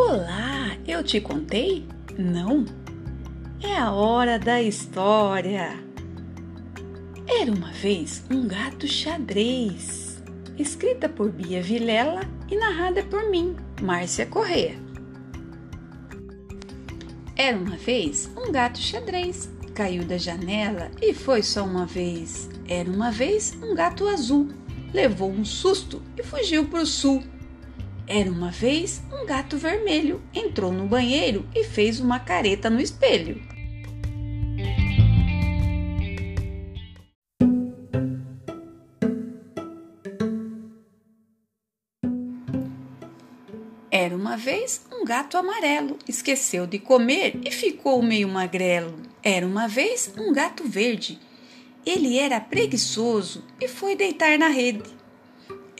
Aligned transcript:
Olá, 0.00 0.76
eu 0.86 1.02
te 1.02 1.20
contei? 1.20 1.84
Não? 2.16 2.64
É 3.60 3.76
a 3.76 3.90
hora 3.90 4.38
da 4.38 4.62
história. 4.62 5.76
Era 7.26 7.50
uma 7.50 7.72
vez 7.72 8.22
um 8.30 8.46
gato 8.46 8.86
xadrez, 8.86 10.22
escrita 10.56 11.08
por 11.08 11.32
Bia 11.32 11.60
Vilela 11.60 12.20
e 12.48 12.56
narrada 12.56 13.02
por 13.02 13.28
mim, 13.28 13.56
Márcia 13.82 14.24
Corrêa. 14.24 14.76
Era 17.34 17.58
uma 17.58 17.76
vez 17.76 18.30
um 18.36 18.52
gato 18.52 18.78
xadrez, 18.78 19.50
caiu 19.74 20.04
da 20.04 20.16
janela 20.16 20.92
e 21.02 21.12
foi 21.12 21.42
só 21.42 21.64
uma 21.64 21.86
vez. 21.86 22.48
Era 22.68 22.88
uma 22.88 23.10
vez 23.10 23.58
um 23.60 23.74
gato 23.74 24.06
azul, 24.06 24.48
levou 24.94 25.28
um 25.28 25.44
susto 25.44 26.00
e 26.16 26.22
fugiu 26.22 26.68
para 26.68 26.82
o 26.82 26.86
sul. 26.86 27.20
Era 28.10 28.30
uma 28.32 28.50
vez 28.50 29.02
um 29.12 29.26
gato 29.26 29.58
vermelho, 29.58 30.22
entrou 30.32 30.72
no 30.72 30.86
banheiro 30.86 31.46
e 31.54 31.62
fez 31.62 32.00
uma 32.00 32.18
careta 32.18 32.70
no 32.70 32.80
espelho. 32.80 33.42
Era 43.90 44.16
uma 44.16 44.38
vez 44.38 44.86
um 44.90 45.04
gato 45.04 45.36
amarelo, 45.36 45.98
esqueceu 46.08 46.66
de 46.66 46.78
comer 46.78 47.38
e 47.44 47.50
ficou 47.50 48.02
meio 48.02 48.28
magrelo. 48.28 49.02
Era 49.22 49.46
uma 49.46 49.68
vez 49.68 50.14
um 50.16 50.32
gato 50.32 50.64
verde. 50.64 51.18
Ele 51.84 52.18
era 52.18 52.40
preguiçoso 52.40 53.44
e 53.60 53.68
foi 53.68 53.94
deitar 53.94 54.38
na 54.38 54.48
rede. 54.48 54.97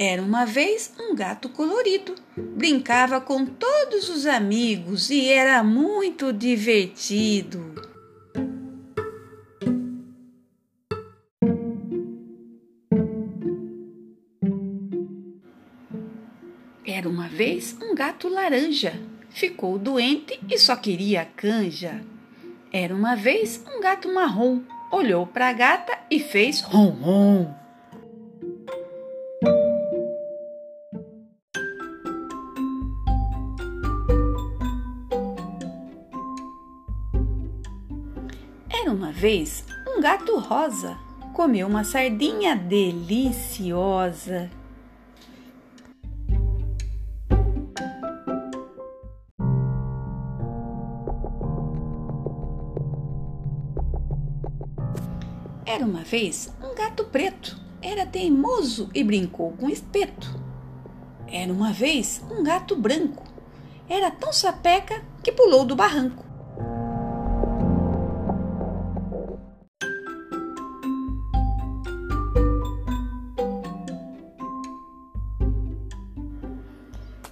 Era 0.00 0.22
uma 0.22 0.44
vez 0.44 0.92
um 0.96 1.12
gato 1.12 1.48
colorido. 1.48 2.14
Brincava 2.36 3.20
com 3.20 3.44
todos 3.44 4.08
os 4.08 4.26
amigos 4.26 5.10
e 5.10 5.28
era 5.28 5.60
muito 5.64 6.32
divertido. 6.32 7.74
Era 16.86 17.08
uma 17.08 17.26
vez 17.26 17.76
um 17.82 17.92
gato 17.92 18.28
laranja. 18.28 18.94
Ficou 19.30 19.76
doente 19.80 20.38
e 20.48 20.56
só 20.60 20.76
queria 20.76 21.24
canja. 21.24 22.00
Era 22.72 22.94
uma 22.94 23.16
vez 23.16 23.64
um 23.66 23.80
gato 23.80 24.14
marrom. 24.14 24.60
Olhou 24.92 25.26
para 25.26 25.48
a 25.48 25.52
gata 25.52 25.98
e 26.08 26.20
fez 26.20 26.60
rom 26.60 26.90
rom. 26.90 27.67
Era 38.80 38.92
uma 38.92 39.10
vez 39.10 39.64
um 39.88 40.00
gato 40.00 40.38
rosa. 40.38 40.96
Comeu 41.34 41.66
uma 41.66 41.82
sardinha 41.82 42.54
deliciosa. 42.54 44.48
Era 55.66 55.84
uma 55.84 56.04
vez 56.04 56.54
um 56.62 56.72
gato 56.72 57.02
preto. 57.02 57.60
Era 57.82 58.06
teimoso 58.06 58.88
e 58.94 59.02
brincou 59.02 59.50
com 59.58 59.68
espeto. 59.68 60.40
Era 61.26 61.52
uma 61.52 61.72
vez 61.72 62.22
um 62.30 62.44
gato 62.44 62.76
branco. 62.76 63.24
Era 63.88 64.08
tão 64.08 64.32
sapeca 64.32 65.02
que 65.20 65.32
pulou 65.32 65.64
do 65.64 65.74
barranco. 65.74 66.27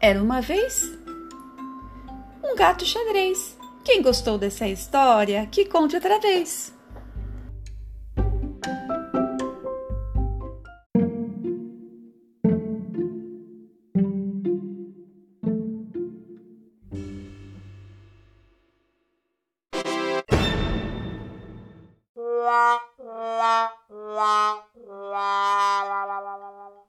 Era 0.00 0.22
uma 0.22 0.40
vez 0.40 0.96
um 2.44 2.54
gato 2.54 2.86
xadrez. 2.86 3.58
Quem 3.84 4.00
gostou 4.00 4.38
dessa 4.38 4.68
história, 4.68 5.46
que 5.46 5.64
conte 5.64 5.96
outra 5.96 6.20
vez. 6.20 6.72
la 22.14 22.80
la 23.10 23.72
la 23.90 24.64
la 25.10 25.57